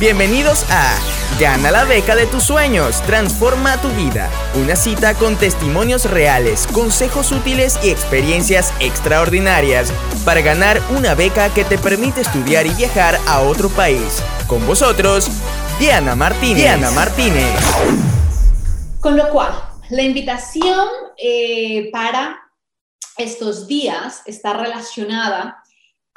[0.00, 0.96] Bienvenidos a
[1.40, 4.30] Gana la beca de tus sueños, transforma tu vida.
[4.54, 9.92] Una cita con testimonios reales, consejos útiles y experiencias extraordinarias
[10.24, 14.22] para ganar una beca que te permite estudiar y viajar a otro país.
[14.46, 15.28] Con vosotros,
[15.80, 16.58] Diana Martínez.
[16.58, 17.60] Diana Martínez.
[19.00, 19.52] Con lo cual,
[19.90, 20.86] la invitación
[21.16, 22.38] eh, para
[23.16, 25.64] estos días está relacionada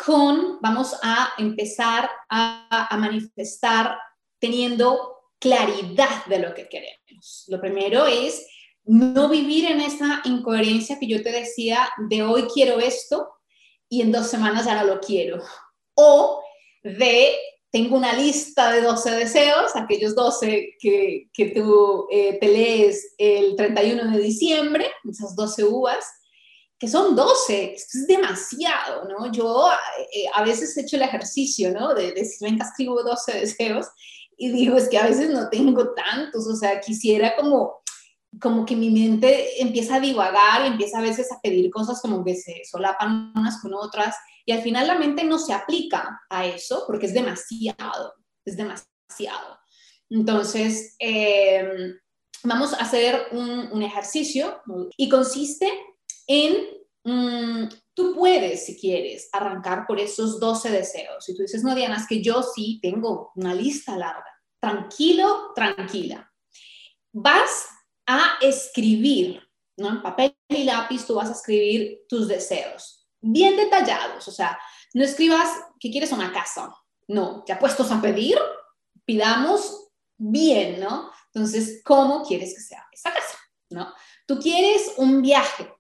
[0.06, 3.98] con, vamos a empezar a, manifestar
[4.40, 7.46] teniendo claridad de lo que queremos.
[7.48, 8.46] Lo primero es
[8.84, 13.30] no vivir en esa incoherencia que yo te decía de hoy quiero esto
[13.90, 15.42] y en dos semanas ya no lo quiero.
[15.96, 16.42] O
[16.84, 17.34] de
[17.72, 23.56] tengo una lista de 12 deseos, aquellos 12 que, que tú eh, te lees el
[23.56, 26.06] 31 de diciembre, esas 12 uvas,
[26.82, 29.32] que son 12, esto es demasiado, ¿no?
[29.32, 29.70] Yo
[30.12, 31.94] eh, a veces he hecho el ejercicio, ¿no?
[31.94, 33.86] De, decir, venga, escribo 12 deseos
[34.36, 37.84] y digo, es que a veces no tengo tantos, o sea, quisiera como,
[38.42, 42.26] como que mi mente empieza a divagar y empieza a veces a pedir cosas como
[42.26, 44.16] que se solapan unas con otras
[44.48, 49.60] y al final la mente no se aplica a eso porque es demasiado, es demasiado.
[50.10, 51.96] Entonces, em,
[52.44, 54.64] vamos a hacer un, un ejercicio
[54.98, 55.72] y consiste
[56.32, 56.68] en,
[57.04, 61.26] mm, tú puedes, si quieres, arrancar por esos 12 deseos.
[61.26, 64.26] Si tú dices, no, Diana, es que yo sí tengo una lista larga.
[64.60, 66.32] Tranquilo, tranquila.
[67.12, 67.68] Vas
[68.06, 69.42] a escribir,
[69.78, 69.90] ¿no?
[69.90, 74.28] En papel y lápiz tú vas a escribir tus deseos, bien detallados.
[74.28, 74.58] O sea,
[74.94, 76.74] no escribas que quieres una casa.
[77.08, 78.38] No, ya puestos a pedir,
[79.04, 81.12] pidamos bien, ¿no?
[81.34, 83.38] Entonces, ¿cómo quieres que sea esa casa?
[83.70, 83.94] ¿No?
[84.26, 85.74] Tú quieres un viaje,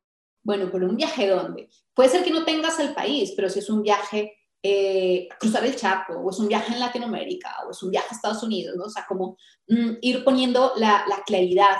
[0.43, 1.69] bueno, pero un viaje dónde?
[1.93, 5.75] Puede ser que no tengas el país, pero si es un viaje eh, cruzar el
[5.75, 8.83] charco, o es un viaje en Latinoamérica, o es un viaje a Estados Unidos, ¿no?
[8.83, 11.77] O sea, como mm, ir poniendo la, la, claridad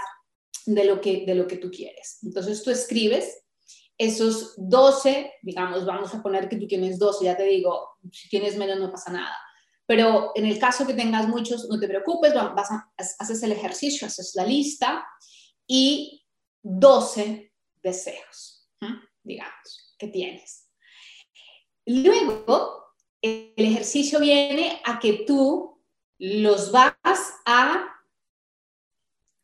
[0.66, 2.20] de lo, que, de lo que tú quieres.
[2.24, 3.44] Entonces tú escribes
[3.98, 8.58] esos 12, digamos, vamos a poner que tú tienes 12, ya te digo, si tienes
[8.58, 9.38] menos no pasa nada.
[9.86, 14.08] Pero en el caso que tengas muchos, no te preocupes, vas a, haces el ejercicio,
[14.08, 15.06] haces la lista
[15.68, 16.26] y
[16.64, 17.51] 12
[17.82, 18.62] deseos
[19.24, 20.70] digamos, que tienes.
[21.86, 22.86] Luego,
[23.22, 25.82] el ejercicio viene a que tú
[26.18, 26.94] los vas
[27.46, 27.88] a,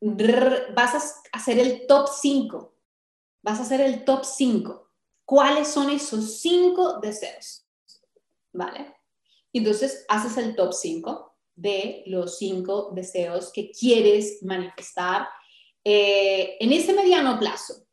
[0.02, 2.75] vas a hacer el top 5.
[3.42, 4.92] Vas a hacer el top 5.
[5.25, 7.68] ¿Cuáles son esos 5 deseos?
[8.54, 8.96] ¿Vale?
[9.54, 15.28] Entonces, haces el top 5 de los 5 deseos que quieres manifestar
[15.84, 17.87] eh, en ese mediano plazo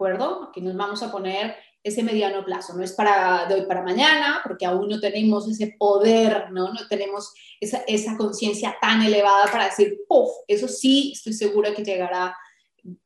[0.00, 0.48] acuerdo?
[0.48, 4.40] Aquí nos vamos a poner ese mediano plazo, no es para de hoy para mañana,
[4.42, 9.66] porque aún no tenemos ese poder, no, no tenemos esa, esa conciencia tan elevada para
[9.66, 12.34] decir, puff, eso sí, estoy segura que llegará.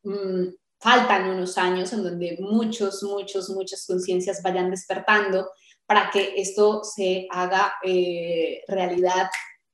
[0.05, 5.51] Mm, faltan unos años en donde muchos, muchos, muchas conciencias vayan despertando
[5.87, 9.29] para que esto se haga eh, realidad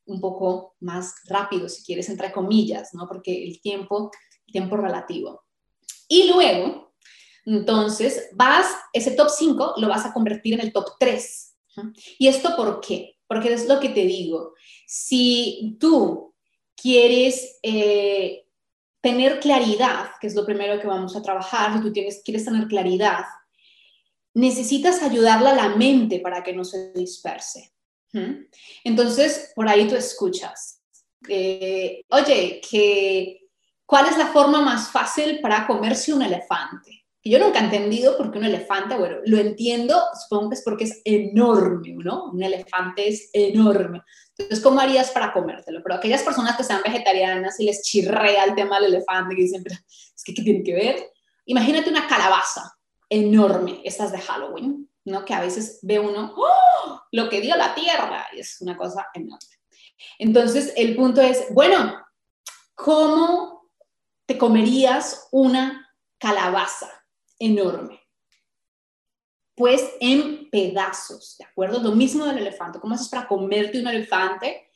[0.07, 3.07] un poco más rápido, si quieres, entre comillas, ¿no?
[3.07, 4.11] Porque el tiempo,
[4.47, 5.45] tiempo relativo.
[6.09, 6.90] Y luego,
[7.51, 11.57] entonces, vas, ese top 5 lo vas a convertir en el top 3.
[12.17, 13.17] ¿Y esto por qué?
[13.27, 14.55] Porque es lo que te digo.
[14.87, 16.33] Si tú
[16.77, 18.47] quieres eh,
[19.01, 22.69] tener claridad, que es lo primero que vamos a trabajar, si tú tienes, quieres tener
[22.69, 23.25] claridad,
[24.33, 27.73] necesitas ayudarle a la mente para que no se disperse.
[28.85, 30.83] Entonces, por ahí tú escuchas,
[31.29, 32.61] eh, oye,
[33.87, 37.00] ¿cuál es la forma más fácil para comerse un elefante?
[37.23, 40.63] Que yo nunca he entendido por qué un elefante, bueno, lo entiendo, supongo que es
[40.65, 42.31] porque es enorme, ¿no?
[42.31, 44.03] Un elefante es enorme.
[44.39, 45.83] Entonces, ¿cómo harías para comértelo?
[45.83, 49.63] Pero aquellas personas que sean vegetarianas y les chirrea el tema del elefante, que dicen,
[49.63, 51.11] pero es que ¿qué tiene que ver?
[51.45, 52.75] Imagínate una calabaza
[53.11, 55.25] enorme, estas de Halloween, ¿no?
[55.27, 57.03] Que a veces ve uno, ¡oh!
[57.13, 59.39] Lo que dio la tierra, y es una cosa enorme.
[60.19, 62.01] Entonces, el punto es, bueno,
[62.75, 63.71] ¿cómo
[64.25, 65.87] te comerías una
[66.19, 67.00] calabaza?
[67.41, 68.01] Enorme.
[69.57, 71.81] Pues en pedazos, ¿de acuerdo?
[71.81, 72.79] Lo mismo del elefante.
[72.79, 74.71] ¿Cómo haces para comerte un elefante?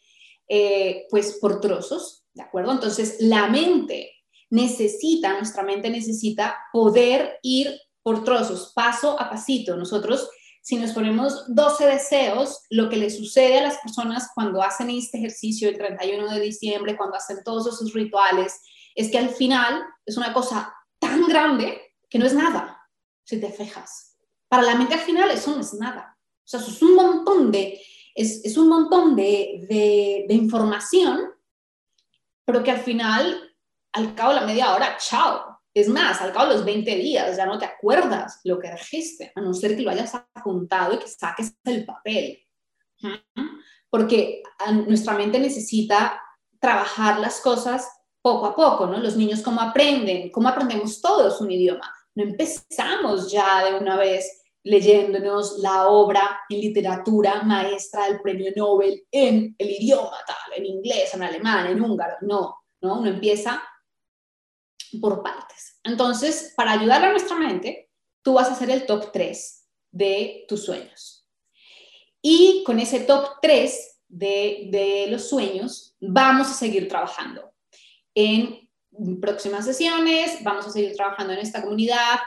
[0.49, 2.73] Eh, pues por trozos, ¿de acuerdo?
[2.73, 4.11] Entonces, la mente
[4.51, 9.77] necesita, nuestra mente necesita poder ir por trozos, paso a pasito.
[9.77, 10.29] Nosotros,
[10.61, 15.19] si nos ponemos 12 deseos, lo que le sucede a las personas cuando hacen este
[15.19, 18.61] ejercicio el 31 de diciembre, cuando hacen todos esos rituales,
[18.95, 21.81] es que al final es una cosa tan grande
[22.15, 22.81] que no es nada,
[23.25, 24.17] si te fijas.
[24.49, 26.17] Para la mente al final eso no es nada.
[26.17, 27.83] O sea, eso es un montón de
[28.15, 31.29] es, un montón de, de, de información,
[32.45, 33.57] pero que al final,
[33.93, 37.37] al cabo de la media hora, chao, es más, al cabo de los 20 días
[37.37, 40.99] ya no te acuerdas lo que dijiste, a no ser que lo hayas apuntado y
[40.99, 42.47] que saques el papel.
[43.91, 44.41] Porque
[44.87, 46.23] nuestra mente necesita
[46.61, 47.89] trabajar las cosas
[48.23, 48.99] poco a poco, ¿no?
[48.99, 51.93] Los niños cómo aprenden, cómo aprendemos todos un idioma.
[52.15, 59.05] No empezamos ya de una vez leyéndonos la obra en literatura maestra del premio Nobel
[59.11, 62.17] en el idioma tal, en inglés, en alemán, en húngaro.
[62.23, 63.01] No, ¿no?
[63.01, 63.63] Uno empieza
[65.01, 65.81] por partes.
[65.83, 67.91] Entonces, para ayudar a nuestra mente,
[68.23, 71.29] tú vas a hacer el top 3 de tus sueños.
[72.23, 77.53] Y con ese top 3 de, de los sueños, vamos a seguir trabajando
[78.15, 78.64] en
[79.21, 82.19] próximas sesiones, vamos a seguir trabajando en esta comunidad.